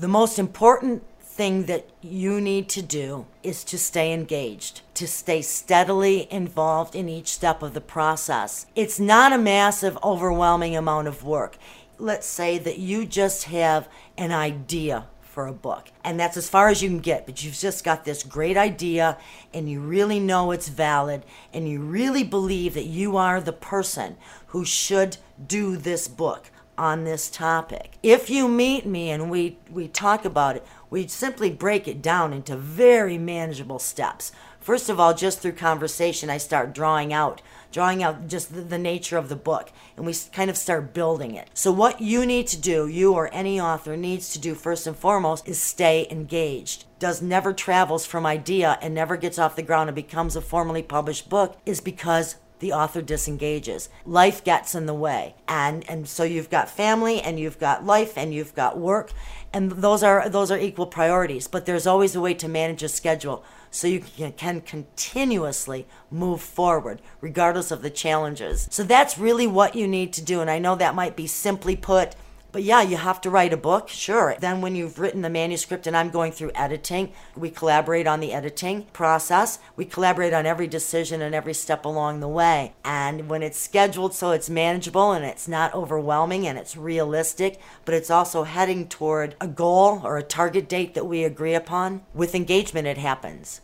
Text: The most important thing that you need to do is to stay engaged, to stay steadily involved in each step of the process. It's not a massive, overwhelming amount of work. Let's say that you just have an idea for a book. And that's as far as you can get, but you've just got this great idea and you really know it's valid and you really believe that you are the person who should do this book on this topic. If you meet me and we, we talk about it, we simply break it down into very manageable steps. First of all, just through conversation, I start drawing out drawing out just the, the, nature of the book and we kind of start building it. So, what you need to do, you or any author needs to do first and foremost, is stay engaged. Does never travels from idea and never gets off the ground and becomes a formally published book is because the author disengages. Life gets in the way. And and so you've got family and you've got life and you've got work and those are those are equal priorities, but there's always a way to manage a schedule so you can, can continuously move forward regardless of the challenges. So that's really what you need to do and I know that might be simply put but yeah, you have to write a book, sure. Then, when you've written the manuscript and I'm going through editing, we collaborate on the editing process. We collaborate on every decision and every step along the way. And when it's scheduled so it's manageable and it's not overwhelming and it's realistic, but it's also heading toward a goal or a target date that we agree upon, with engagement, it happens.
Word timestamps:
The 0.00 0.08
most 0.08 0.38
important 0.38 1.02
thing 1.20 1.64
that 1.64 1.86
you 2.00 2.40
need 2.40 2.70
to 2.70 2.80
do 2.80 3.26
is 3.42 3.62
to 3.64 3.76
stay 3.76 4.14
engaged, 4.14 4.80
to 4.94 5.06
stay 5.06 5.42
steadily 5.42 6.26
involved 6.32 6.94
in 6.94 7.06
each 7.06 7.28
step 7.28 7.62
of 7.62 7.74
the 7.74 7.82
process. 7.82 8.64
It's 8.74 8.98
not 8.98 9.34
a 9.34 9.36
massive, 9.36 9.98
overwhelming 10.02 10.74
amount 10.74 11.08
of 11.08 11.22
work. 11.22 11.58
Let's 11.98 12.26
say 12.26 12.56
that 12.56 12.78
you 12.78 13.04
just 13.04 13.44
have 13.44 13.90
an 14.16 14.32
idea 14.32 15.04
for 15.20 15.46
a 15.46 15.52
book. 15.52 15.92
And 16.02 16.18
that's 16.18 16.38
as 16.38 16.48
far 16.48 16.70
as 16.70 16.82
you 16.82 16.88
can 16.88 17.00
get, 17.00 17.26
but 17.26 17.44
you've 17.44 17.52
just 17.52 17.84
got 17.84 18.06
this 18.06 18.22
great 18.22 18.56
idea 18.56 19.18
and 19.52 19.68
you 19.68 19.80
really 19.80 20.18
know 20.18 20.50
it's 20.50 20.70
valid 20.70 21.24
and 21.52 21.68
you 21.68 21.82
really 21.82 22.24
believe 22.24 22.72
that 22.72 22.86
you 22.86 23.18
are 23.18 23.38
the 23.38 23.52
person 23.52 24.16
who 24.46 24.64
should 24.64 25.18
do 25.46 25.76
this 25.76 26.08
book 26.08 26.50
on 26.80 27.04
this 27.04 27.28
topic. 27.28 27.98
If 28.02 28.30
you 28.30 28.48
meet 28.48 28.86
me 28.86 29.10
and 29.10 29.30
we, 29.30 29.58
we 29.70 29.86
talk 29.86 30.24
about 30.24 30.56
it, 30.56 30.66
we 30.88 31.06
simply 31.06 31.50
break 31.50 31.86
it 31.86 32.00
down 32.00 32.32
into 32.32 32.56
very 32.56 33.18
manageable 33.18 33.78
steps. 33.78 34.32
First 34.60 34.88
of 34.88 34.98
all, 34.98 35.12
just 35.12 35.40
through 35.40 35.52
conversation, 35.52 36.30
I 36.30 36.38
start 36.38 36.74
drawing 36.74 37.12
out 37.12 37.42
drawing 37.72 38.02
out 38.02 38.26
just 38.26 38.52
the, 38.52 38.62
the, 38.62 38.78
nature 38.78 39.16
of 39.16 39.28
the 39.28 39.36
book 39.36 39.70
and 39.96 40.04
we 40.04 40.12
kind 40.32 40.50
of 40.50 40.56
start 40.56 40.92
building 40.92 41.36
it. 41.36 41.48
So, 41.54 41.70
what 41.70 42.00
you 42.00 42.26
need 42.26 42.48
to 42.48 42.56
do, 42.56 42.88
you 42.88 43.12
or 43.12 43.32
any 43.32 43.60
author 43.60 43.96
needs 43.96 44.32
to 44.32 44.40
do 44.40 44.54
first 44.54 44.88
and 44.88 44.96
foremost, 44.96 45.46
is 45.46 45.60
stay 45.60 46.06
engaged. 46.10 46.84
Does 46.98 47.22
never 47.22 47.52
travels 47.52 48.04
from 48.04 48.26
idea 48.26 48.78
and 48.82 48.94
never 48.94 49.16
gets 49.16 49.38
off 49.38 49.54
the 49.54 49.62
ground 49.62 49.88
and 49.88 49.94
becomes 49.94 50.34
a 50.34 50.40
formally 50.40 50.82
published 50.82 51.28
book 51.28 51.58
is 51.64 51.80
because 51.80 52.36
the 52.60 52.72
author 52.72 53.02
disengages. 53.02 53.88
Life 54.06 54.44
gets 54.44 54.74
in 54.74 54.86
the 54.86 54.94
way. 54.94 55.34
And 55.48 55.88
and 55.88 56.08
so 56.08 56.22
you've 56.22 56.50
got 56.50 56.70
family 56.70 57.20
and 57.20 57.40
you've 57.40 57.58
got 57.58 57.84
life 57.84 58.16
and 58.16 58.32
you've 58.32 58.54
got 58.54 58.78
work 58.78 59.12
and 59.52 59.72
those 59.72 60.02
are 60.02 60.28
those 60.28 60.50
are 60.50 60.58
equal 60.58 60.86
priorities, 60.86 61.48
but 61.48 61.66
there's 61.66 61.86
always 61.86 62.14
a 62.14 62.20
way 62.20 62.34
to 62.34 62.48
manage 62.48 62.82
a 62.82 62.88
schedule 62.88 63.44
so 63.72 63.86
you 63.86 64.00
can, 64.00 64.32
can 64.32 64.60
continuously 64.60 65.86
move 66.10 66.40
forward 66.40 67.00
regardless 67.20 67.70
of 67.70 67.82
the 67.82 67.90
challenges. 67.90 68.68
So 68.70 68.82
that's 68.82 69.18
really 69.18 69.46
what 69.46 69.74
you 69.74 69.88
need 69.88 70.12
to 70.14 70.22
do 70.22 70.40
and 70.40 70.50
I 70.50 70.58
know 70.58 70.76
that 70.76 70.94
might 70.94 71.16
be 71.16 71.26
simply 71.26 71.76
put 71.76 72.14
but 72.52 72.62
yeah, 72.62 72.82
you 72.82 72.96
have 72.96 73.20
to 73.22 73.30
write 73.30 73.52
a 73.52 73.56
book, 73.56 73.88
sure. 73.88 74.36
Then, 74.38 74.60
when 74.60 74.74
you've 74.74 74.98
written 74.98 75.22
the 75.22 75.30
manuscript 75.30 75.86
and 75.86 75.96
I'm 75.96 76.10
going 76.10 76.32
through 76.32 76.52
editing, 76.54 77.12
we 77.36 77.50
collaborate 77.50 78.06
on 78.06 78.20
the 78.20 78.32
editing 78.32 78.84
process. 78.92 79.58
We 79.76 79.84
collaborate 79.84 80.32
on 80.32 80.46
every 80.46 80.66
decision 80.66 81.22
and 81.22 81.34
every 81.34 81.54
step 81.54 81.84
along 81.84 82.20
the 82.20 82.28
way. 82.28 82.74
And 82.84 83.28
when 83.28 83.42
it's 83.42 83.58
scheduled 83.58 84.14
so 84.14 84.30
it's 84.30 84.48
manageable 84.48 85.12
and 85.12 85.24
it's 85.24 85.48
not 85.48 85.74
overwhelming 85.74 86.46
and 86.46 86.56
it's 86.56 86.76
realistic, 86.76 87.60
but 87.84 87.94
it's 87.94 88.10
also 88.10 88.44
heading 88.44 88.88
toward 88.88 89.34
a 89.40 89.48
goal 89.48 90.00
or 90.04 90.18
a 90.18 90.22
target 90.22 90.68
date 90.68 90.94
that 90.94 91.06
we 91.06 91.24
agree 91.24 91.54
upon, 91.54 92.02
with 92.14 92.34
engagement, 92.34 92.86
it 92.86 92.98
happens. 92.98 93.58